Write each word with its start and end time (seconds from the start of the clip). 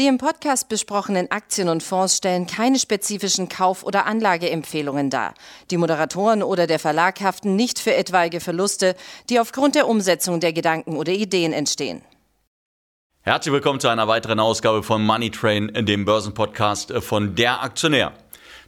Die 0.00 0.06
im 0.06 0.16
Podcast 0.16 0.70
besprochenen 0.70 1.30
Aktien 1.30 1.68
und 1.68 1.82
Fonds 1.82 2.16
stellen 2.16 2.46
keine 2.46 2.78
spezifischen 2.78 3.50
Kauf- 3.50 3.84
oder 3.84 4.06
Anlageempfehlungen 4.06 5.10
dar. 5.10 5.34
Die 5.70 5.76
Moderatoren 5.76 6.42
oder 6.42 6.66
der 6.66 6.78
Verlag 6.78 7.20
haften 7.20 7.54
nicht 7.54 7.78
für 7.78 7.94
etwaige 7.94 8.40
Verluste, 8.40 8.96
die 9.28 9.38
aufgrund 9.38 9.74
der 9.74 9.86
Umsetzung 9.86 10.40
der 10.40 10.54
Gedanken 10.54 10.96
oder 10.96 11.12
Ideen 11.12 11.52
entstehen. 11.52 12.00
Herzlich 13.20 13.52
willkommen 13.52 13.78
zu 13.78 13.88
einer 13.88 14.08
weiteren 14.08 14.40
Ausgabe 14.40 14.82
von 14.82 15.04
Money 15.04 15.32
Train, 15.32 15.70
dem 15.84 16.06
Börsenpodcast 16.06 16.94
von 17.00 17.34
Der 17.34 17.62
Aktionär. 17.62 18.14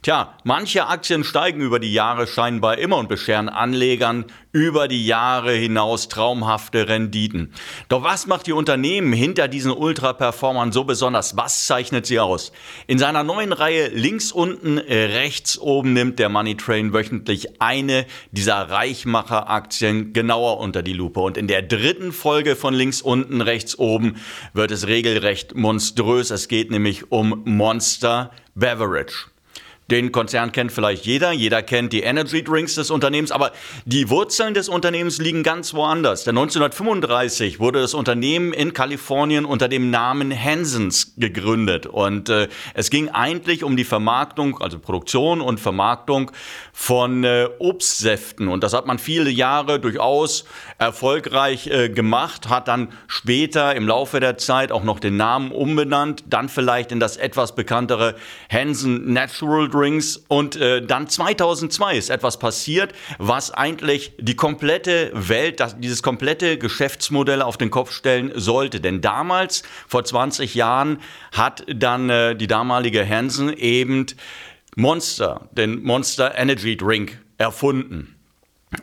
Tja, 0.03 0.37
manche 0.43 0.87
Aktien 0.87 1.23
steigen 1.23 1.61
über 1.61 1.79
die 1.79 1.93
Jahre 1.93 2.27
scheinbar 2.27 2.77
immer 2.77 2.97
und 2.97 3.07
bescheren 3.07 3.47
Anlegern 3.47 4.25
über 4.51 4.89
die 4.89 5.05
Jahre 5.05 5.53
hinaus 5.53 6.09
traumhafte 6.09 6.89
Renditen. 6.89 7.53
Doch 7.87 8.03
was 8.03 8.27
macht 8.27 8.47
die 8.47 8.51
Unternehmen 8.51 9.13
hinter 9.13 9.47
diesen 9.47 9.71
Ultra-Performern 9.71 10.73
so 10.73 10.83
besonders? 10.83 11.37
Was 11.37 11.67
zeichnet 11.67 12.05
sie 12.05 12.19
aus? 12.19 12.51
In 12.85 12.99
seiner 12.99 13.23
neuen 13.23 13.53
Reihe 13.53 13.87
links 13.87 14.33
unten, 14.33 14.77
äh, 14.77 15.05
rechts 15.05 15.57
oben 15.57 15.93
nimmt 15.93 16.19
der 16.19 16.27
Money 16.27 16.57
Train 16.57 16.91
wöchentlich 16.91 17.61
eine 17.61 18.05
dieser 18.31 18.55
Reichmacher-Aktien 18.55 20.11
genauer 20.11 20.59
unter 20.59 20.83
die 20.83 20.91
Lupe. 20.91 21.21
Und 21.21 21.37
in 21.37 21.47
der 21.47 21.61
dritten 21.61 22.11
Folge 22.11 22.57
von 22.57 22.73
links 22.73 23.01
unten, 23.01 23.39
rechts 23.39 23.79
oben 23.79 24.17
wird 24.53 24.71
es 24.71 24.85
regelrecht 24.85 25.55
monströs. 25.55 26.29
Es 26.29 26.49
geht 26.49 26.71
nämlich 26.71 27.09
um 27.09 27.41
Monster 27.45 28.31
Beverage. 28.53 29.32
Den 29.93 30.11
Konzern 30.11 30.51
kennt 30.51 30.71
vielleicht 30.71 31.05
jeder, 31.05 31.31
jeder 31.33 31.61
kennt 31.61 31.93
die 31.93 32.01
Energy 32.01 32.43
Drinks 32.43 32.73
des 32.73 32.89
Unternehmens, 32.89 33.31
aber 33.31 33.51
die 33.85 34.09
Wurzeln 34.09 34.55
des 34.55 34.67
Unternehmens 34.67 35.19
liegen 35.19 35.43
ganz 35.43 35.75
woanders. 35.75 36.23
Denn 36.23 36.35
1935 36.35 37.59
wurde 37.59 37.79
das 37.79 37.93
Unternehmen 37.93 38.53
in 38.53 38.73
Kalifornien 38.73 39.45
unter 39.45 39.67
dem 39.67 39.91
Namen 39.91 40.33
Hansons 40.33 41.13
gegründet. 41.17 41.85
Und 41.85 42.29
äh, 42.29 42.47
es 42.73 42.89
ging 42.89 43.09
eigentlich 43.09 43.63
um 43.63 43.77
die 43.77 43.83
Vermarktung, 43.83 44.59
also 44.59 44.79
Produktion 44.79 45.41
und 45.41 45.59
Vermarktung 45.59 46.31
von 46.71 47.23
äh, 47.23 47.49
Obstsäften. 47.59 48.47
Und 48.47 48.63
das 48.63 48.73
hat 48.73 48.87
man 48.87 48.97
viele 48.97 49.29
Jahre 49.29 49.79
durchaus 49.79 50.45
erfolgreich 50.79 51.67
äh, 51.67 51.89
gemacht, 51.89 52.49
hat 52.49 52.67
dann 52.67 52.87
später 53.05 53.75
im 53.75 53.87
Laufe 53.87 54.19
der 54.19 54.39
Zeit 54.39 54.71
auch 54.71 54.83
noch 54.83 54.99
den 54.99 55.17
Namen 55.17 55.51
umbenannt, 55.51 56.23
dann 56.25 56.49
vielleicht 56.49 56.91
in 56.91 56.99
das 56.99 57.15
etwas 57.15 57.53
bekanntere 57.53 58.15
Hanson 58.49 59.13
Natural 59.13 59.69
Drink 59.69 59.82
Springs 59.83 60.23
und 60.29 60.55
äh, 60.55 60.81
dann 60.81 61.09
2002 61.09 61.97
ist 61.97 62.09
etwas 62.09 62.39
passiert, 62.39 62.93
was 63.17 63.51
eigentlich 63.51 64.13
die 64.17 64.35
komplette 64.35 65.11
Welt, 65.13 65.59
das, 65.59 65.77
dieses 65.77 66.01
komplette 66.01 66.57
Geschäftsmodell 66.57 67.41
auf 67.41 67.57
den 67.57 67.69
Kopf 67.69 67.91
stellen 67.91 68.31
sollte. 68.33 68.79
Denn 68.79 69.01
damals, 69.01 69.63
vor 69.87 70.05
20 70.05 70.55
Jahren, 70.55 70.99
hat 71.33 71.65
dann 71.67 72.09
äh, 72.09 72.35
die 72.35 72.47
damalige 72.47 73.07
Hansen 73.07 73.51
eben 73.51 74.05
Monster, 74.77 75.49
den 75.51 75.83
Monster 75.83 76.37
Energy 76.37 76.77
Drink 76.77 77.19
erfunden. 77.37 78.15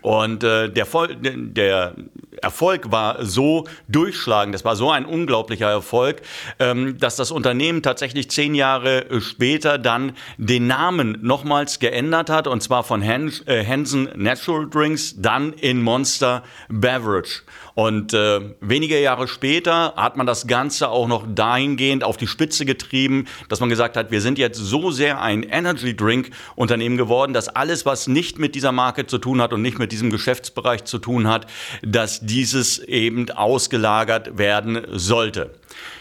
Und 0.02 0.44
äh, 0.44 0.68
der, 0.68 0.86
der 1.16 1.94
Erfolg 2.42 2.90
war 2.90 3.24
so 3.24 3.66
durchschlagend, 3.88 4.54
das 4.54 4.64
war 4.64 4.76
so 4.76 4.90
ein 4.90 5.04
unglaublicher 5.04 5.70
Erfolg, 5.70 6.22
ähm, 6.58 6.98
dass 6.98 7.16
das 7.16 7.30
Unternehmen 7.30 7.82
tatsächlich 7.82 8.30
zehn 8.30 8.54
Jahre 8.54 9.06
später 9.20 9.78
dann 9.78 10.12
den 10.38 10.66
Namen 10.66 11.18
nochmals 11.22 11.78
geändert 11.78 12.30
hat, 12.30 12.46
und 12.46 12.62
zwar 12.62 12.84
von 12.84 13.02
äh, 13.02 13.64
Hansen 13.66 14.08
Natural 14.16 14.68
Drinks 14.68 15.14
dann 15.16 15.52
in 15.54 15.82
Monster 15.82 16.42
Beverage. 16.68 17.42
Und 17.74 18.12
äh, 18.12 18.40
wenige 18.60 19.00
Jahre 19.00 19.28
später 19.28 19.94
hat 19.96 20.16
man 20.16 20.26
das 20.26 20.46
Ganze 20.46 20.88
auch 20.88 21.08
noch 21.08 21.24
dahingehend 21.34 22.04
auf 22.04 22.16
die 22.16 22.26
Spitze 22.26 22.64
getrieben, 22.64 23.26
dass 23.48 23.60
man 23.60 23.68
gesagt 23.68 23.96
hat, 23.96 24.10
wir 24.10 24.20
sind 24.20 24.38
jetzt 24.38 24.58
so 24.58 24.90
sehr 24.90 25.20
ein 25.22 25.42
Energy 25.42 25.96
Drink 25.96 26.30
Unternehmen 26.56 26.96
geworden, 26.96 27.32
dass 27.32 27.48
alles, 27.48 27.86
was 27.86 28.06
nicht 28.06 28.38
mit 28.38 28.54
dieser 28.54 28.72
Marke 28.72 29.06
zu 29.06 29.18
tun 29.18 29.40
hat 29.40 29.52
und 29.52 29.62
nicht 29.62 29.78
mit 29.78 29.92
diesem 29.92 30.10
Geschäftsbereich 30.10 30.84
zu 30.84 30.98
tun 30.98 31.28
hat, 31.28 31.46
dass 31.82 32.20
dieses 32.30 32.78
eben 32.78 33.28
ausgelagert 33.30 34.38
werden 34.38 34.86
sollte. 34.92 35.50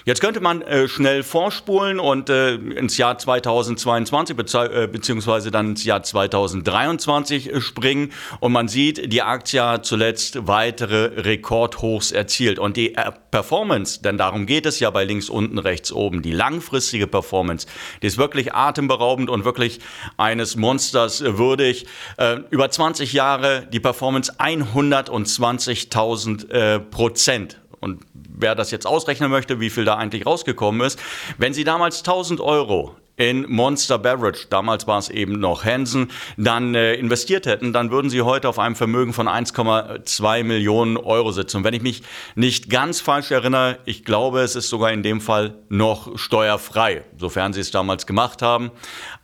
Jetzt 0.06 0.22
könnte 0.22 0.40
man 0.40 0.62
äh, 0.62 0.88
schnell 0.88 1.24
vorspulen 1.24 2.00
und 2.00 2.30
äh, 2.30 2.54
ins 2.56 2.98
Jahr 2.98 3.18
2022 3.18 4.34
bezieh 4.36 4.58
äh, 4.58 4.88
beziehungsweise 4.88 5.50
dann 5.52 5.72
ins 5.72 5.84
Jahr 5.84 6.02
2023 6.02 7.54
äh, 7.54 7.60
springen. 7.62 8.12
Und 8.40 8.52
man 8.52 8.68
sieht, 8.68 9.14
die 9.14 9.22
Aktie 9.22 9.64
hat 9.64 9.86
zuletzt 9.86 10.48
weitere 10.48 11.22
Rekordhochs 11.22 12.12
erzielt. 12.12 12.58
Und 12.60 12.78
die 12.78 12.96
äh, 12.96 13.12
Performance, 13.32 14.02
denn 14.02 14.18
darum 14.18 14.48
geht 14.48 14.66
es 14.66 14.80
ja 14.80 14.90
bei 14.90 15.06
links 15.06 15.30
unten 15.30 15.60
rechts 15.60 15.92
oben, 15.92 16.22
die 16.22 16.32
langfristige 16.32 17.08
Performance, 17.08 17.68
die 18.02 18.08
ist 18.08 18.18
wirklich 18.18 18.54
atemberaubend 18.54 19.30
und 19.30 19.44
wirklich 19.46 19.80
eines 20.18 20.56
Monsters 20.56 21.22
würdig. 21.24 21.86
Äh, 22.18 22.38
über 22.50 22.72
20 22.72 23.14
Jahre 23.14 23.68
die 23.72 23.80
Performance 23.80 24.34
120.000 24.40 26.80
Prozent 26.90 27.60
und 27.80 28.02
wer 28.14 28.56
das 28.56 28.72
jetzt 28.72 28.86
ausrechnen 28.86 29.30
möchte, 29.30 29.60
wie 29.60 29.70
viel 29.70 29.86
da 29.86 29.96
eigentlich 29.96 30.26
rausgekommen 30.26 30.82
ist, 30.82 31.00
wenn 31.38 31.54
Sie 31.54 31.64
damals 31.64 32.00
1000 32.00 32.42
Euro 32.42 32.96
in 33.20 33.46
Monster 33.50 34.00
Beverage, 34.00 34.48
damals 34.50 34.88
war 34.88 34.98
es 34.98 35.10
eben 35.10 35.40
noch 35.42 35.66
Hansen, 35.66 36.10
dann 36.38 36.74
äh, 36.74 36.94
investiert 36.94 37.46
hätten, 37.46 37.74
dann 37.74 37.92
würden 37.92 38.10
sie 38.10 38.22
heute 38.22 38.48
auf 38.48 38.58
einem 38.58 38.78
Vermögen 38.78 39.12
von 39.12 39.28
1,2 39.28 40.44
Millionen 40.44 40.96
Euro 40.96 41.34
sitzen. 41.34 41.58
Und 41.58 41.64
wenn 41.66 41.74
ich 41.74 41.82
mich 41.82 42.02
nicht 42.36 42.70
ganz 42.70 43.02
falsch 43.02 43.32
erinnere, 43.32 43.78
ich 43.84 44.06
glaube, 44.06 44.40
es 44.40 44.56
ist 44.56 44.70
sogar 44.70 44.94
in 44.94 45.04
dem 45.04 45.20
Fall 45.20 45.56
noch 45.68 46.18
steuerfrei, 46.18 47.04
sofern 47.18 47.52
sie 47.52 47.60
es 47.60 47.72
damals 47.72 48.08
gemacht 48.08 48.42
haben. 48.42 48.72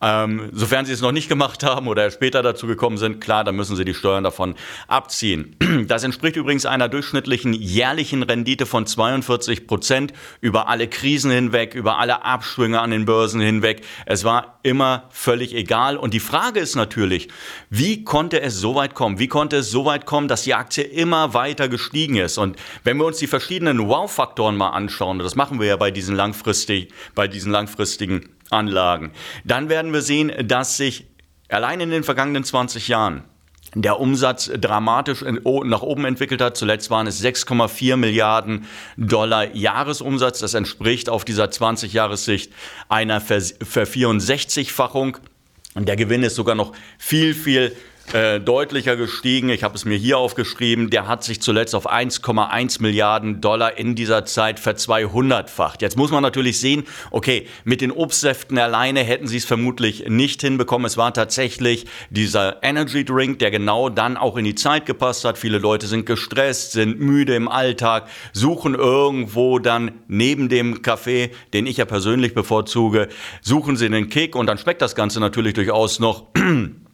Ähm, 0.02 0.50
sofern 0.52 0.86
sie 0.86 0.92
es 0.92 1.00
noch 1.00 1.14
nicht 1.14 1.30
gemacht 1.30 1.64
haben 1.64 1.88
oder 1.88 2.12
später 2.12 2.44
dazu 2.44 2.68
gekommen 2.68 2.98
sind, 2.98 3.22
klar, 3.22 3.46
dann 3.46 3.56
müssen 3.56 3.78
sie 3.78 3.86
die 3.86 3.94
Steuern 3.94 4.26
davon 4.26 4.56
abziehen. 4.88 5.56
Das 5.88 6.04
entspricht 6.04 6.36
übrigens 6.36 6.66
einer 6.66 6.90
durchschnittlichen 6.90 7.54
jährlichen 7.54 8.24
Rendite 8.24 8.66
von 8.66 8.88
42 8.88 9.68
Prozent 9.68 10.14
über 10.42 10.68
alle 10.68 10.88
Krisen 10.88 11.32
hinweg, 11.32 11.76
über 11.76 12.00
alle 12.00 12.24
Abschwünge 12.24 12.80
an 12.82 12.92
den 12.92 13.06
Börsen 13.06 13.40
hinweg. 13.40 13.85
Es 14.06 14.24
war 14.24 14.60
immer 14.64 15.06
völlig 15.10 15.54
egal. 15.56 15.98
Und 15.98 16.14
die 16.14 16.20
Frage 16.20 16.60
ist 16.60 16.76
natürlich, 16.76 17.28
wie 17.70 18.04
konnte 18.04 18.42
es 18.42 18.58
so 18.58 18.76
weit 18.76 18.94
kommen? 18.94 19.20
Wie 19.20 19.28
konnte 19.28 19.58
es 19.58 19.72
so 19.72 19.86
weit 19.86 20.06
kommen, 20.06 20.28
dass 20.28 20.44
die 20.44 20.54
Aktie 20.54 20.84
immer 20.84 21.34
weiter 21.34 21.70
gestiegen 21.70 22.16
ist? 22.16 22.38
Und 22.38 22.58
wenn 22.84 22.98
wir 22.98 23.06
uns 23.06 23.18
die 23.18 23.28
verschiedenen 23.28 23.88
Wow-Faktoren 23.88 24.56
mal 24.56 24.70
anschauen, 24.70 25.20
das 25.20 25.36
machen 25.36 25.60
wir 25.60 25.68
ja 25.68 25.78
bei 25.78 25.92
diesen, 25.92 26.16
langfristig, 26.16 26.94
bei 27.14 27.28
diesen 27.28 27.52
langfristigen 27.52 28.30
Anlagen, 28.50 29.12
dann 29.44 29.70
werden 29.70 29.94
wir 29.94 30.02
sehen, 30.02 30.32
dass 30.48 30.78
sich 30.78 31.06
allein 31.50 31.80
in 31.80 31.90
den 31.90 32.04
vergangenen 32.04 32.44
20 32.44 32.88
Jahren 32.88 33.24
der 33.76 34.00
Umsatz 34.00 34.50
dramatisch 34.60 35.24
nach 35.24 35.82
oben 35.82 36.06
entwickelt 36.06 36.42
hat. 36.42 36.58
Zuletzt 36.58 36.90
waren 36.90 37.08
es 37.08 37.24
6,4 37.24 37.98
Milliarden 37.98 38.66
Dollar 38.98 39.54
Jahresumsatz. 39.54 40.40
Das 40.40 40.54
entspricht 40.54 41.10
auf 41.10 41.26
dieser 41.26 41.46
20-Jahres-Sicht 41.46 42.52
einer 42.90 43.22
Ver-64-fachung. 43.22 45.18
Und 45.76 45.88
der 45.88 45.98
Gewinn 45.98 46.24
ist 46.24 46.36
sogar 46.36 46.56
noch 46.56 46.72
viel, 46.98 47.34
viel 47.34 47.76
äh, 48.14 48.40
deutlicher 48.40 48.96
gestiegen. 48.96 49.50
Ich 49.50 49.64
habe 49.64 49.76
es 49.76 49.84
mir 49.84 49.98
hier 49.98 50.18
aufgeschrieben. 50.18 50.90
Der 50.90 51.08
hat 51.08 51.24
sich 51.24 51.42
zuletzt 51.42 51.74
auf 51.74 51.92
1,1 51.92 52.82
Milliarden 52.82 53.42
Dollar 53.42 53.78
in 53.78 53.96
dieser 53.96 54.26
Zeit 54.26 54.60
verzweihundertfacht. 54.60 55.82
Jetzt 55.82 55.98
muss 55.98 56.12
man 56.12 56.22
natürlich 56.22 56.60
sehen, 56.60 56.84
okay, 57.12 57.48
mit 57.64 57.82
den 57.82 57.92
Obstsäften 57.92 58.58
alleine 58.58 59.02
hätten 59.02 59.28
sie 59.28 59.38
es 59.38 59.46
vermutlich 59.46 60.08
nicht 60.08 60.42
hinbekommen. 60.42 60.86
Es 60.86 60.98
war 60.98 61.14
tatsächlich 61.14 61.88
dieser 62.12 62.64
Energy 62.64 63.04
Drink, 63.04 63.40
der 63.40 63.50
genau 63.50 63.90
dann 63.90 64.18
auch 64.18 64.38
in 64.38 64.46
die 64.46 64.56
Zeit 64.56 64.86
gepasst 64.86 65.26
hat. 65.26 65.38
Viele 65.38 65.58
Leute 65.58 65.88
sind 65.88 66.06
gestresst, 66.06 66.74
sind 66.74 67.00
müde 67.00 67.36
im 67.36 67.48
Alltag, 67.48 68.08
suchen 68.34 68.76
irgendwo 68.76 69.60
dann 69.60 69.92
neben 70.08 70.48
dem 70.48 70.84
Kaffee, 70.84 71.32
den 71.54 71.66
ich 71.66 71.78
ja 71.78 71.86
persönlich 71.86 72.34
bevorzuge, 72.36 73.10
suchen 73.42 73.78
sie 73.78 73.88
einen 73.88 74.10
Kick 74.10 74.36
und 74.36 74.46
dann 74.46 74.58
schmeckt 74.58 74.82
das 74.82 74.96
Ganze 74.96 75.20
natürlich 75.20 75.56
durchaus 75.56 76.00
noch 76.00 76.28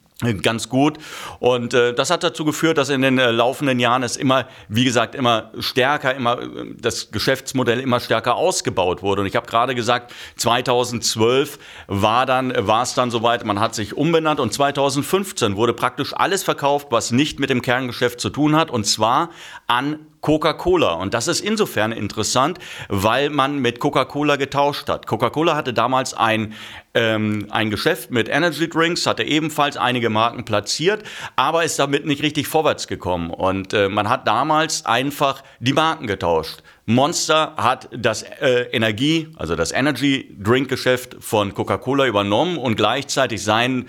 ganz 0.42 0.68
gut. 0.68 0.98
Und 1.40 1.74
äh, 1.74 1.94
das 1.94 2.10
hat 2.10 2.22
dazu 2.22 2.44
geführt, 2.44 2.78
dass 2.78 2.88
in 2.88 3.02
den 3.02 3.18
äh, 3.18 3.30
laufenden 3.30 3.78
Jahren 3.80 4.02
es 4.02 4.16
immer, 4.16 4.46
wie 4.68 4.84
gesagt, 4.84 5.14
immer 5.14 5.50
stärker, 5.58 6.14
immer 6.14 6.40
äh, 6.40 6.74
das 6.78 7.10
Geschäftsmodell 7.10 7.80
immer 7.80 8.00
stärker 8.00 8.36
ausgebaut 8.36 9.02
wurde. 9.02 9.22
Und 9.22 9.26
ich 9.26 9.36
habe 9.36 9.46
gerade 9.46 9.74
gesagt, 9.74 10.12
2012 10.36 11.58
war 11.88 12.26
dann 12.26 12.52
war 12.66 12.82
es 12.82 12.94
dann 12.94 13.10
soweit, 13.10 13.44
man 13.44 13.60
hat 13.60 13.74
sich 13.74 13.96
umbenannt 13.96 14.40
und 14.40 14.52
2015 14.52 15.56
wurde 15.56 15.72
praktisch 15.72 16.14
alles 16.14 16.42
verkauft, 16.42 16.88
was 16.90 17.10
nicht 17.10 17.40
mit 17.40 17.50
dem 17.50 17.62
Kerngeschäft 17.62 18.20
zu 18.20 18.30
tun 18.30 18.56
hat, 18.56 18.70
und 18.70 18.84
zwar 18.84 19.30
an 19.66 19.98
Coca-Cola. 20.22 20.94
Und 20.94 21.12
das 21.14 21.28
ist 21.28 21.40
insofern 21.40 21.92
interessant, 21.92 22.58
weil 22.88 23.28
man 23.28 23.58
mit 23.58 23.80
Coca-Cola 23.80 24.36
getauscht 24.36 24.88
hat. 24.88 25.06
Coca-Cola 25.06 25.54
hatte 25.54 25.74
damals 25.74 26.14
ein, 26.14 26.54
ähm, 26.94 27.48
ein 27.50 27.70
Geschäft 27.70 28.10
mit 28.10 28.28
Energy 28.28 28.68
Drinks, 28.68 29.04
hatte 29.06 29.24
ebenfalls 29.24 29.76
einige 29.76 30.08
Marken 30.08 30.44
platziert, 30.44 31.02
aber 31.36 31.64
ist 31.64 31.78
damit 31.78 32.06
nicht 32.06 32.22
richtig 32.22 32.46
vorwärts 32.46 32.86
gekommen. 32.86 33.30
Und 33.30 33.74
äh, 33.74 33.88
man 33.88 34.08
hat 34.08 34.26
damals 34.26 34.86
einfach 34.86 35.42
die 35.60 35.72
Marken 35.72 36.06
getauscht. 36.06 36.62
Monster 36.86 37.54
hat 37.56 37.88
das 37.92 38.22
äh, 38.22 38.68
Energie, 38.72 39.28
also 39.36 39.56
das 39.56 39.72
Energy 39.72 40.34
Drink 40.38 40.68
Geschäft 40.68 41.16
von 41.20 41.54
Coca-Cola 41.54 42.06
übernommen 42.06 42.58
und 42.58 42.76
gleichzeitig 42.76 43.42
seinen 43.42 43.88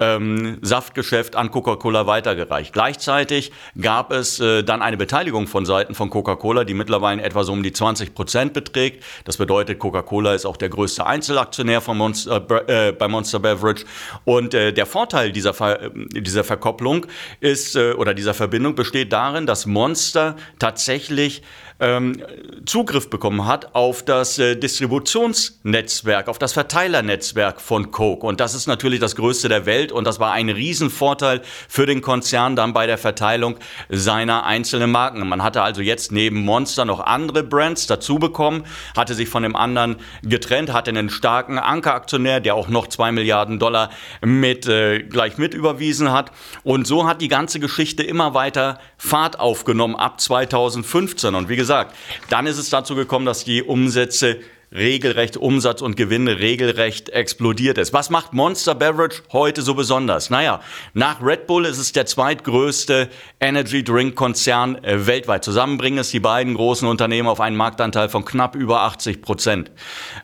ähm, 0.00 0.58
Saftgeschäft 0.62 1.36
an 1.36 1.50
Coca-Cola 1.50 2.06
weitergereicht. 2.06 2.72
Gleichzeitig 2.72 3.52
gab 3.80 4.12
es 4.12 4.40
äh, 4.40 4.62
dann 4.62 4.82
eine 4.82 4.96
Beteiligung 4.96 5.46
von 5.46 5.66
Seiten 5.66 5.94
von 5.94 6.10
Coca-Cola, 6.10 6.64
die 6.64 6.74
mittlerweile 6.74 7.22
etwa 7.22 7.44
so 7.44 7.52
um 7.52 7.62
die 7.62 7.72
20 7.72 8.14
Prozent 8.14 8.52
beträgt. 8.52 9.04
Das 9.24 9.36
bedeutet, 9.36 9.78
Coca-Cola 9.78 10.34
ist 10.34 10.46
auch 10.46 10.56
der 10.56 10.68
größte 10.68 11.06
Einzelaktionär 11.06 11.80
von 11.80 11.98
Monster, 11.98 12.44
äh, 12.68 12.92
bei 12.92 13.08
Monster 13.08 13.40
Beverage. 13.40 13.84
Und 14.24 14.54
äh, 14.54 14.72
der 14.72 14.86
Vorteil 14.86 15.32
dieser, 15.32 15.54
Ver 15.54 15.90
dieser 16.12 16.44
Verkopplung 16.44 17.06
ist 17.40 17.76
äh, 17.76 17.92
oder 17.92 18.14
dieser 18.14 18.34
Verbindung 18.34 18.74
besteht 18.74 19.12
darin, 19.12 19.46
dass 19.46 19.66
Monster 19.66 20.36
tatsächlich 20.58 21.42
ähm, 21.82 22.22
Zugriff 22.64 23.10
bekommen 23.10 23.44
hat 23.46 23.74
auf 23.74 24.04
das 24.04 24.38
äh, 24.38 24.56
Distributionsnetzwerk, 24.56 26.28
auf 26.28 26.38
das 26.38 26.52
Verteilernetzwerk 26.52 27.60
von 27.60 27.90
Coke. 27.90 28.24
Und 28.24 28.38
das 28.38 28.54
ist 28.54 28.68
natürlich 28.68 29.00
das 29.00 29.16
größte 29.16 29.48
der 29.48 29.66
Welt 29.66 29.90
und 29.90 30.04
das 30.04 30.20
war 30.20 30.32
ein 30.32 30.48
Riesenvorteil 30.48 31.42
für 31.68 31.86
den 31.86 32.00
Konzern 32.00 32.54
dann 32.54 32.72
bei 32.72 32.86
der 32.86 32.98
Verteilung 32.98 33.56
seiner 33.88 34.44
einzelnen 34.44 34.92
Marken. 34.92 35.28
Man 35.28 35.42
hatte 35.42 35.62
also 35.62 35.82
jetzt 35.82 36.12
neben 36.12 36.44
Monster 36.44 36.84
noch 36.84 37.00
andere 37.00 37.42
Brands 37.42 37.88
dazu 37.88 38.20
bekommen, 38.20 38.64
hatte 38.96 39.14
sich 39.14 39.28
von 39.28 39.42
dem 39.42 39.56
anderen 39.56 39.96
getrennt, 40.22 40.72
hatte 40.72 40.90
einen 40.90 41.10
starken 41.10 41.58
Ankeraktionär, 41.58 42.38
der 42.38 42.54
auch 42.54 42.68
noch 42.68 42.86
zwei 42.86 43.10
Milliarden 43.10 43.58
Dollar 43.58 43.90
mit 44.24 44.68
äh, 44.68 45.00
gleich 45.00 45.36
mit 45.36 45.52
überwiesen 45.52 46.12
hat. 46.12 46.30
Und 46.62 46.86
so 46.86 47.08
hat 47.08 47.20
die 47.20 47.28
ganze 47.28 47.58
Geschichte 47.58 48.04
immer 48.04 48.34
weiter 48.34 48.78
Fahrt 48.98 49.40
aufgenommen 49.40 49.96
ab 49.96 50.20
2015. 50.20 51.34
Und 51.34 51.48
wie 51.48 51.56
gesagt, 51.56 51.71
gesagt. 51.72 51.96
Dann 52.28 52.46
ist 52.46 52.58
es 52.58 52.68
dazu 52.68 52.94
gekommen, 52.94 53.24
dass 53.24 53.44
die 53.44 53.62
Umsätze 53.62 54.40
regelrecht 54.74 55.36
Umsatz 55.36 55.82
und 55.82 55.96
Gewinne 55.96 56.38
regelrecht 56.38 57.10
explodiert 57.10 57.78
ist. 57.78 57.92
Was 57.92 58.10
macht 58.10 58.32
Monster 58.32 58.74
Beverage 58.74 59.22
heute 59.32 59.62
so 59.62 59.74
besonders? 59.74 60.30
Naja, 60.30 60.60
nach 60.94 61.22
Red 61.22 61.46
Bull 61.46 61.66
ist 61.66 61.78
es 61.78 61.92
der 61.92 62.06
zweitgrößte 62.06 63.08
Energy 63.40 63.84
Drink 63.84 64.14
Konzern 64.16 64.82
äh, 64.82 65.06
weltweit. 65.06 65.44
Zusammenbringen 65.44 65.98
es 65.98 66.10
die 66.10 66.20
beiden 66.20 66.54
großen 66.54 66.88
Unternehmen 66.88 67.28
auf 67.28 67.40
einen 67.40 67.56
Marktanteil 67.56 68.08
von 68.08 68.24
knapp 68.24 68.54
über 68.54 68.82
80 68.82 69.20
Prozent. 69.20 69.70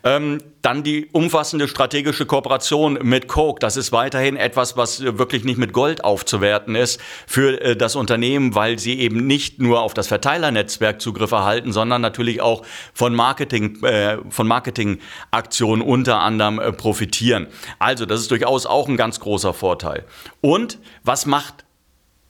Ähm, 0.04 0.38
dann 0.68 0.82
die 0.82 1.08
umfassende 1.12 1.66
strategische 1.66 2.26
Kooperation 2.26 2.98
mit 3.02 3.26
Coke. 3.26 3.58
Das 3.58 3.78
ist 3.78 3.90
weiterhin 3.90 4.36
etwas, 4.36 4.76
was 4.76 5.00
wirklich 5.02 5.42
nicht 5.44 5.56
mit 5.56 5.72
Gold 5.72 6.04
aufzuwerten 6.04 6.74
ist 6.74 7.00
für 7.26 7.58
äh, 7.62 7.74
das 7.74 7.96
Unternehmen, 7.96 8.54
weil 8.54 8.78
sie 8.78 8.98
eben 8.98 9.26
nicht 9.26 9.60
nur 9.60 9.80
auf 9.80 9.94
das 9.94 10.08
Verteilernetzwerk 10.08 11.00
Zugriff 11.00 11.32
erhalten, 11.32 11.72
sondern 11.72 12.02
natürlich 12.02 12.42
auch 12.42 12.66
von 12.92 13.14
Marketing, 13.14 13.82
äh, 13.82 14.18
von 14.28 14.46
Marketingaktionen 14.46 15.82
unter 15.82 16.20
anderem 16.20 16.58
äh, 16.58 16.70
profitieren. 16.70 17.46
Also, 17.78 18.04
das 18.04 18.20
ist 18.20 18.30
durchaus 18.30 18.66
auch 18.66 18.88
ein 18.88 18.98
ganz 18.98 19.20
großer 19.20 19.54
Vorteil. 19.54 20.04
Und 20.42 20.78
was 21.02 21.24
macht 21.24 21.64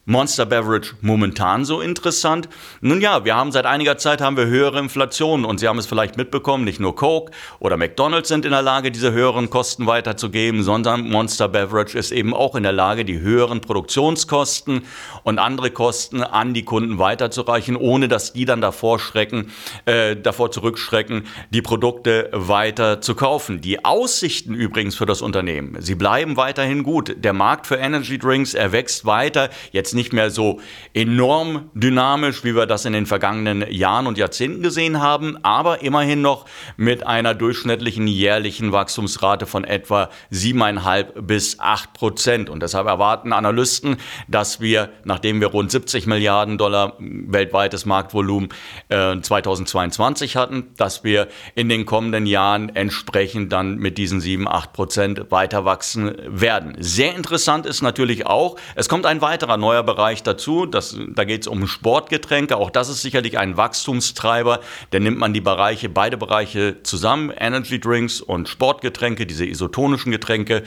Monster 0.09 0.47
Beverage 0.47 0.95
momentan 1.03 1.67
so 1.67 1.83
interessant? 1.83 2.49
Nun 2.81 3.03
ja, 3.03 3.27
wir 3.27 3.37
haben 3.37 3.53
seit 3.53 3.67
einiger 3.67 3.99
Zeit 3.99 4.23
haben 4.23 4.39
wir 4.39 4.47
höhere 4.47 4.79
Inflation 4.79 5.45
und 5.45 5.61
Sie 5.61 5.69
haben 5.69 5.79
es 5.79 5.85
vielleicht 5.85 6.17
mitbekommen, 6.17 6.65
nicht 6.65 6.81
nur 6.81 6.97
Coke 6.97 7.31
oder 7.59 7.77
McDonald's 7.77 8.31
sind 8.31 8.47
in 8.47 8.53
der 8.53 8.63
Lage, 8.63 8.91
diese 8.91 9.13
höheren 9.13 9.51
Kosten 9.51 9.87
weiterzugeben, 9.87 10.63
sondern 10.63 11.11
Monster 11.11 11.47
Beverage 11.47 11.99
ist 11.99 12.11
eben 12.11 12.33
auch 12.33 12.55
in 12.55 12.63
der 12.63 12.73
Lage, 12.73 13.05
die 13.05 13.21
höheren 13.21 13.61
Produktionskosten 13.61 14.87
und 15.25 15.39
andere 15.39 15.71
Kosten 15.71 16.23
an 16.23 16.55
die 16.55 16.65
Kunden 16.65 16.99
weiterzureichen, 16.99 17.77
ohne 17.77 18.09
dass 18.09 18.33
die 18.33 18.47
dann 18.47 18.63
davor 18.63 18.99
schrecken, 18.99 19.53
äh, 19.85 20.17
davor 20.17 20.51
zurückschrecken, 20.51 21.27
die 21.51 21.61
Produkte 21.61 22.31
weiter 22.33 23.03
zu 23.03 23.15
kaufen. 23.15 23.61
Die 23.61 23.85
Aussichten 23.85 24.55
übrigens 24.55 24.95
für 24.95 25.05
das 25.05 25.21
Unternehmen, 25.21 25.77
sie 25.81 25.97
bleiben 25.97 26.39
weiterhin 26.39 26.83
gut. 26.83 27.15
Der 27.19 27.35
Markt 27.35 27.67
für 27.67 27.77
Energy 27.77 28.19
Drinks, 28.19 28.55
er 28.55 28.73
wächst 28.73 29.05
weiter. 29.05 29.51
Jetzt 29.71 29.98
nicht 29.99 30.15
mehr 30.15 30.31
so 30.31 30.61
enorm 30.95 31.71
dynamisch, 31.75 32.45
wie 32.45 32.55
wir 32.55 32.65
das 32.65 32.87
in 32.87 32.95
den 32.95 33.05
vergangenen 33.05 33.71
Jahren 33.71 34.07
und 34.07 34.17
Jahrzehnten 34.17 34.63
gesehen 34.63 35.01
haben, 35.01 35.37
aber 35.43 35.83
immerhin 35.83 36.23
noch 36.23 36.47
mit 36.77 37.07
einer 37.07 37.35
durchschnittlichen 37.35 38.07
jährlichen 38.07 38.73
Wachstumsrate 38.73 39.45
von 39.45 39.65
etwa 39.65 40.09
7,5 40.33 41.21
bis 41.23 41.61
8 41.61 41.93
Prozent. 41.93 42.49
Und 42.49 42.63
deshalb 42.63 42.87
erwarten 42.87 43.33
Analysten, 43.33 43.97
dass 44.29 44.61
wir, 44.61 44.91
nachdem 45.05 45.41
wir 45.41 45.49
rund 45.49 45.71
70 45.71 46.07
Milliarden 46.07 46.57
Dollar 46.57 46.95
weltweites 46.99 47.85
Marktvolumen 47.85 48.49
äh, 48.89 49.21
2022 49.21 50.37
hatten, 50.37 50.69
dass 50.77 51.05
wir 51.05 51.29
in 51.55 51.69
den 51.69 51.85
kommenden 51.85 52.27
Jahren 52.27 52.75
entsprechend 52.75 53.53
dann 53.53 53.77
mit 53.77 53.99
diesen 53.99 54.21
7, 54.21 54.47
8 54.47 54.73
Prozent 54.73 55.31
weiter 55.31 55.65
wachsen 55.65 56.15
werden. 56.25 56.77
Sehr 56.79 57.17
interessant 57.17 57.67
ist 57.67 57.83
natürlich 57.83 58.27
auch, 58.27 58.57
es 58.77 58.89
kommt 58.89 59.05
ein 59.05 59.21
weiterer 59.21 59.57
neuer 59.57 59.83
Bereich 59.89 60.23
dazu. 60.23 60.67
Das, 60.67 60.95
da 61.15 61.25
geht 61.25 61.41
es 61.41 61.47
um 61.47 61.67
Sportgetränke. 61.67 62.59
Auch 62.59 62.69
das 62.69 62.91
ist 62.91 63.01
sicherlich 63.01 63.39
ein 63.39 63.57
Wachstumstreiber. 63.57 64.61
Da 64.91 64.99
nimmt 64.99 65.19
man 65.19 65.33
die 65.33 65.41
Bereiche, 65.41 65.89
beide 65.89 66.19
Bereiche 66.19 66.83
zusammen, 66.83 67.33
Energy 67.35 67.81
Drinks 67.81 68.21
und 68.21 68.51
Sportgetränke, 68.51 69.25
diese 69.25 69.47
isotonischen 69.47 70.13
Getränke. 70.13 70.63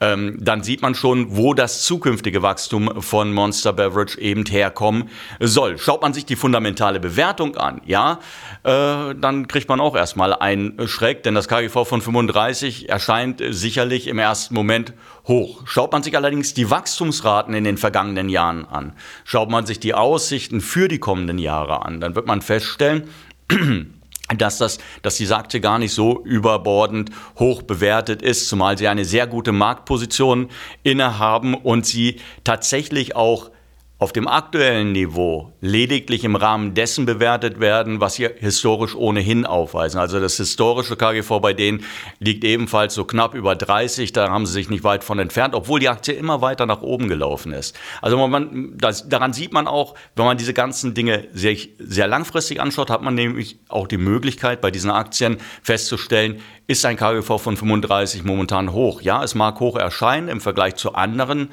Ähm, 0.00 0.38
dann 0.40 0.64
sieht 0.64 0.82
man 0.82 0.96
schon, 0.96 1.36
wo 1.36 1.54
das 1.54 1.84
zukünftige 1.84 2.42
Wachstum 2.42 3.00
von 3.00 3.32
Monster 3.32 3.72
Beverage 3.72 4.18
eben 4.18 4.44
herkommen 4.44 5.08
soll. 5.38 5.78
Schaut 5.78 6.02
man 6.02 6.12
sich 6.12 6.26
die 6.26 6.34
fundamentale 6.34 6.98
Bewertung 6.98 7.56
an, 7.56 7.80
ja, 7.86 8.18
äh, 8.64 9.14
dann 9.14 9.46
kriegt 9.46 9.68
man 9.68 9.80
auch 9.80 9.94
erstmal 9.94 10.34
einen 10.34 10.88
Schreck, 10.88 11.22
denn 11.22 11.36
das 11.36 11.46
KGV 11.46 11.84
von 11.86 12.02
35 12.02 12.88
erscheint 12.88 13.40
sicherlich 13.50 14.08
im 14.08 14.18
ersten 14.18 14.54
Moment 14.54 14.94
hoch. 15.26 15.62
Schaut 15.64 15.92
man 15.92 16.02
sich 16.02 16.16
allerdings 16.16 16.54
die 16.54 16.70
Wachstumsraten 16.70 17.54
in 17.54 17.64
den 17.64 17.78
vergangenen 17.78 18.28
Jahren 18.28 18.64
an, 18.66 18.92
schaut 19.24 19.50
man 19.50 19.66
sich 19.66 19.80
die 19.80 19.94
Aussichten 19.94 20.60
für 20.60 20.88
die 20.88 20.98
kommenden 20.98 21.38
Jahre 21.38 21.84
an, 21.84 22.00
dann 22.00 22.14
wird 22.14 22.26
man 22.26 22.42
feststellen, 22.42 23.08
dass, 24.36 24.58
das, 24.58 24.78
dass 25.02 25.16
diese 25.16 25.36
Aktie 25.36 25.60
gar 25.60 25.78
nicht 25.78 25.92
so 25.92 26.22
überbordend 26.24 27.10
hoch 27.38 27.62
bewertet 27.62 28.22
ist, 28.22 28.48
zumal 28.48 28.78
sie 28.78 28.88
eine 28.88 29.04
sehr 29.04 29.26
gute 29.26 29.52
Marktposition 29.52 30.48
innehaben 30.82 31.54
und 31.54 31.86
sie 31.86 32.20
tatsächlich 32.42 33.16
auch 33.16 33.50
auf 33.98 34.12
dem 34.12 34.26
aktuellen 34.26 34.90
Niveau 34.90 35.52
lediglich 35.60 36.24
im 36.24 36.34
Rahmen 36.34 36.74
dessen 36.74 37.06
bewertet 37.06 37.60
werden, 37.60 38.00
was 38.00 38.14
sie 38.14 38.28
historisch 38.38 38.96
ohnehin 38.96 39.46
aufweisen. 39.46 40.00
Also 40.00 40.18
das 40.18 40.36
historische 40.36 40.96
KGV 40.96 41.38
bei 41.40 41.52
denen 41.52 41.84
liegt 42.18 42.42
ebenfalls 42.42 42.94
so 42.94 43.04
knapp 43.04 43.34
über 43.34 43.54
30, 43.54 44.12
da 44.12 44.30
haben 44.30 44.46
sie 44.46 44.52
sich 44.52 44.68
nicht 44.68 44.82
weit 44.82 45.04
von 45.04 45.20
entfernt, 45.20 45.54
obwohl 45.54 45.78
die 45.78 45.88
Aktie 45.88 46.12
immer 46.12 46.40
weiter 46.40 46.66
nach 46.66 46.82
oben 46.82 47.06
gelaufen 47.08 47.52
ist. 47.52 47.76
Also 48.02 48.16
man, 48.26 48.76
das, 48.76 49.08
daran 49.08 49.32
sieht 49.32 49.52
man 49.52 49.68
auch, 49.68 49.94
wenn 50.16 50.24
man 50.24 50.38
diese 50.38 50.54
ganzen 50.54 50.94
Dinge 50.94 51.28
sehr, 51.32 51.56
sehr 51.78 52.08
langfristig 52.08 52.60
anschaut, 52.60 52.90
hat 52.90 53.02
man 53.02 53.14
nämlich 53.14 53.60
auch 53.68 53.86
die 53.86 53.96
Möglichkeit, 53.96 54.60
bei 54.60 54.72
diesen 54.72 54.90
Aktien 54.90 55.38
festzustellen, 55.62 56.40
ist 56.66 56.84
ein 56.84 56.96
KGV 56.96 57.38
von 57.38 57.56
35 57.56 58.24
momentan 58.24 58.72
hoch. 58.72 59.02
Ja, 59.02 59.22
es 59.22 59.34
mag 59.34 59.60
hoch 59.60 59.76
erscheinen 59.76 60.28
im 60.28 60.40
Vergleich 60.40 60.76
zu 60.76 60.94
anderen 60.94 61.50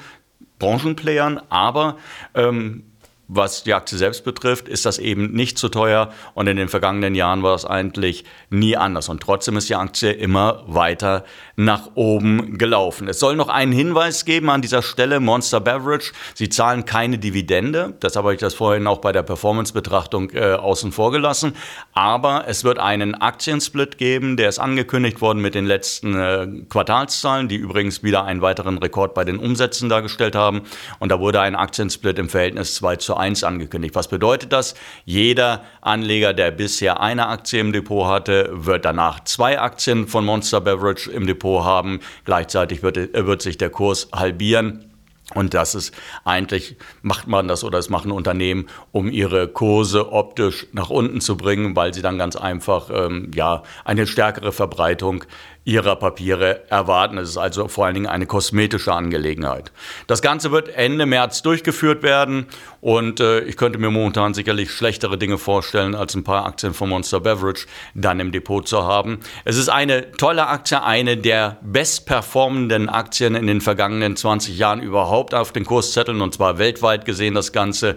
Branchenplayern, 0.62 1.40
aber 1.48 1.96
ähm, 2.34 2.84
was 3.34 3.64
die 3.64 3.74
Aktie 3.74 3.98
selbst 3.98 4.24
betrifft, 4.24 4.68
ist 4.68 4.84
das 4.84 4.98
eben 4.98 5.32
nicht 5.32 5.58
zu 5.58 5.68
teuer. 5.68 6.10
Und 6.34 6.46
in 6.46 6.56
den 6.56 6.68
vergangenen 6.68 7.14
Jahren 7.14 7.42
war 7.42 7.54
es 7.54 7.64
eigentlich 7.64 8.24
nie 8.50 8.76
anders. 8.76 9.08
Und 9.08 9.20
trotzdem 9.20 9.56
ist 9.56 9.68
die 9.68 9.74
Aktie 9.74 10.12
immer 10.12 10.62
weiter 10.66 11.24
nach 11.56 11.90
oben 11.94 12.58
gelaufen. 12.58 13.08
Es 13.08 13.18
soll 13.20 13.36
noch 13.36 13.48
einen 13.48 13.72
Hinweis 13.72 14.24
geben 14.24 14.50
an 14.50 14.62
dieser 14.62 14.82
Stelle, 14.82 15.20
Monster 15.20 15.60
Beverage, 15.60 16.12
sie 16.34 16.48
zahlen 16.48 16.84
keine 16.84 17.18
Dividende, 17.18 17.94
deshalb 18.02 18.24
habe 18.24 18.34
ich 18.34 18.40
das 18.40 18.54
vorhin 18.54 18.86
auch 18.86 18.98
bei 18.98 19.12
der 19.12 19.22
Performance-Betrachtung 19.22 20.30
äh, 20.30 20.54
außen 20.54 20.92
vor 20.92 21.12
gelassen, 21.12 21.54
aber 21.92 22.44
es 22.46 22.64
wird 22.64 22.78
einen 22.78 23.14
Aktiensplit 23.14 23.98
geben, 23.98 24.36
der 24.36 24.48
ist 24.48 24.58
angekündigt 24.58 25.20
worden 25.20 25.40
mit 25.40 25.54
den 25.54 25.66
letzten 25.66 26.14
äh, 26.14 26.46
Quartalszahlen, 26.68 27.48
die 27.48 27.56
übrigens 27.56 28.02
wieder 28.02 28.24
einen 28.24 28.40
weiteren 28.40 28.78
Rekord 28.78 29.14
bei 29.14 29.24
den 29.24 29.38
Umsätzen 29.38 29.88
dargestellt 29.88 30.34
haben. 30.34 30.62
Und 30.98 31.10
da 31.10 31.20
wurde 31.20 31.40
ein 31.40 31.54
Aktiensplit 31.54 32.18
im 32.18 32.28
Verhältnis 32.28 32.74
2 32.76 32.96
zu 32.96 33.16
1 33.16 33.21
angekündigt. 33.44 33.94
Was 33.94 34.08
bedeutet 34.08 34.52
das? 34.52 34.74
Jeder 35.04 35.62
Anleger, 35.80 36.34
der 36.34 36.50
bisher 36.50 37.00
eine 37.00 37.28
Aktie 37.28 37.60
im 37.60 37.72
Depot 37.72 38.06
hatte, 38.06 38.50
wird 38.52 38.84
danach 38.84 39.24
zwei 39.24 39.60
Aktien 39.60 40.06
von 40.08 40.24
Monster 40.24 40.60
Beverage 40.60 41.10
im 41.10 41.26
Depot 41.26 41.64
haben. 41.64 42.00
Gleichzeitig 42.24 42.82
wird, 42.82 42.96
wird 42.96 43.42
sich 43.42 43.58
der 43.58 43.70
Kurs 43.70 44.08
halbieren. 44.12 44.92
Und 45.34 45.54
das 45.54 45.74
ist 45.74 45.94
eigentlich, 46.24 46.76
macht 47.00 47.26
man 47.26 47.48
das 47.48 47.64
oder 47.64 47.78
es 47.78 47.88
machen 47.88 48.10
Unternehmen, 48.10 48.66
um 48.90 49.08
ihre 49.08 49.48
Kurse 49.48 50.12
optisch 50.12 50.66
nach 50.72 50.90
unten 50.90 51.20
zu 51.20 51.36
bringen, 51.36 51.74
weil 51.74 51.94
sie 51.94 52.02
dann 52.02 52.18
ganz 52.18 52.36
einfach 52.36 52.90
ähm, 52.92 53.30
ja, 53.34 53.62
eine 53.84 54.06
stärkere 54.06 54.52
Verbreitung 54.52 55.24
ihrer 55.64 55.96
Papiere 55.96 56.68
erwarten. 56.70 57.18
Es 57.18 57.30
ist 57.30 57.36
also 57.36 57.68
vor 57.68 57.86
allen 57.86 57.94
Dingen 57.94 58.06
eine 58.06 58.26
kosmetische 58.26 58.92
Angelegenheit. 58.92 59.70
Das 60.08 60.20
Ganze 60.20 60.50
wird 60.50 60.68
Ende 60.68 61.06
März 61.06 61.42
durchgeführt 61.42 62.02
werden 62.02 62.46
und 62.80 63.20
äh, 63.20 63.40
ich 63.40 63.56
könnte 63.56 63.78
mir 63.78 63.90
momentan 63.90 64.34
sicherlich 64.34 64.72
schlechtere 64.72 65.18
Dinge 65.18 65.38
vorstellen, 65.38 65.94
als 65.94 66.16
ein 66.16 66.24
paar 66.24 66.46
Aktien 66.46 66.74
von 66.74 66.88
Monster 66.88 67.20
Beverage 67.20 67.66
dann 67.94 68.18
im 68.18 68.32
Depot 68.32 68.66
zu 68.66 68.82
haben. 68.84 69.20
Es 69.44 69.56
ist 69.56 69.68
eine 69.68 70.10
tolle 70.12 70.48
Aktie, 70.48 70.82
eine 70.82 71.16
der 71.16 71.58
bestperformenden 71.62 72.88
Aktien 72.88 73.36
in 73.36 73.46
den 73.46 73.60
vergangenen 73.60 74.16
20 74.16 74.58
Jahren 74.58 74.82
überhaupt 74.82 75.32
auf 75.32 75.52
den 75.52 75.64
Kurszetteln 75.64 76.22
und 76.22 76.34
zwar 76.34 76.58
weltweit 76.58 77.04
gesehen 77.04 77.34
das 77.34 77.52
Ganze. 77.52 77.94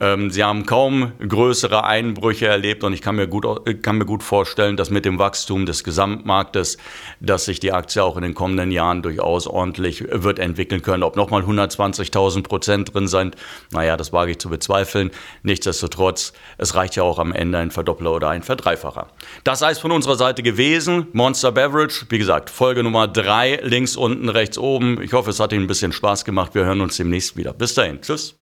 Ähm, 0.00 0.30
sie 0.30 0.44
haben 0.44 0.66
kaum 0.66 1.12
größere 1.26 1.84
Einbrüche 1.84 2.46
erlebt 2.46 2.84
und 2.84 2.92
ich 2.92 3.00
kann 3.00 3.16
mir, 3.16 3.28
gut, 3.28 3.46
kann 3.82 3.96
mir 3.96 4.04
gut 4.04 4.22
vorstellen, 4.22 4.76
dass 4.76 4.90
mit 4.90 5.06
dem 5.06 5.18
Wachstum 5.18 5.64
des 5.64 5.82
Gesamtmarktes, 5.82 6.76
dass 7.20 7.44
sich 7.44 7.60
die 7.60 7.72
Aktie 7.72 8.02
auch 8.02 8.16
in 8.16 8.22
den 8.22 8.34
kommenden 8.34 8.70
Jahren 8.70 9.02
durchaus 9.02 9.46
ordentlich 9.46 10.04
wird 10.10 10.38
entwickeln 10.38 10.82
können. 10.82 11.02
Ob 11.02 11.16
nochmal 11.16 11.42
120.000 11.42 12.42
Prozent 12.42 12.94
drin 12.94 13.08
sind, 13.08 13.36
naja, 13.72 13.96
das 13.96 14.12
wage 14.12 14.32
ich 14.32 14.38
zu 14.38 14.48
bezweifeln. 14.48 15.10
Nichtsdestotrotz, 15.42 16.32
es 16.58 16.74
reicht 16.74 16.96
ja 16.96 17.02
auch 17.02 17.18
am 17.18 17.32
Ende 17.32 17.58
ein 17.58 17.70
Verdoppler 17.70 18.12
oder 18.12 18.30
ein 18.30 18.42
Verdreifacher. 18.42 19.08
Das 19.44 19.62
heißt 19.62 19.80
von 19.80 19.92
unserer 19.92 20.16
Seite 20.16 20.42
gewesen. 20.42 21.08
Monster 21.12 21.52
Beverage, 21.52 22.06
wie 22.08 22.18
gesagt, 22.18 22.50
Folge 22.50 22.82
Nummer 22.82 23.08
3, 23.08 23.60
links 23.62 23.96
unten, 23.96 24.28
rechts 24.28 24.58
oben. 24.58 25.02
Ich 25.02 25.12
hoffe, 25.12 25.30
es 25.30 25.40
hat 25.40 25.52
Ihnen 25.52 25.64
ein 25.64 25.68
bisschen 25.68 25.92
Spaß 25.92 26.24
gemacht. 26.24 26.54
Wir 26.54 26.64
hören 26.64 26.80
uns 26.80 26.96
demnächst 26.96 27.36
wieder. 27.36 27.52
Bis 27.52 27.74
dahin. 27.74 28.00
Tschüss. 28.00 28.45